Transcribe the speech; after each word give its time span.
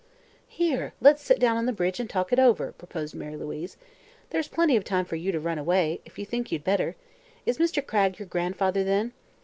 "Here; 0.47 0.93
let's 0.99 1.21
sit 1.21 1.37
down 1.39 1.57
on 1.57 1.67
the 1.67 1.71
bridge 1.71 1.99
and 1.99 2.09
talk 2.09 2.33
it 2.33 2.39
over," 2.39 2.71
proposed 2.71 3.13
Mary 3.13 3.35
Louise. 3.37 3.77
"There's 4.31 4.47
plenty 4.47 4.75
of 4.75 4.83
time 4.83 5.05
for 5.05 5.15
you 5.15 5.31
to 5.31 5.39
run 5.39 5.59
away, 5.59 6.01
if 6.05 6.17
you 6.17 6.25
think 6.25 6.51
you'd 6.51 6.63
better. 6.63 6.95
Is 7.45 7.59
Mr. 7.59 7.85
Cragg 7.85 8.17
your 8.17 8.27
grandfather, 8.27 8.83
then?" 8.83 9.13